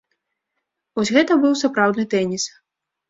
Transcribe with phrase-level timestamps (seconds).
[0.99, 2.43] Вось гэта быў сапраўдны тэніс!